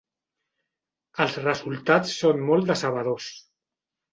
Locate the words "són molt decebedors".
2.23-3.29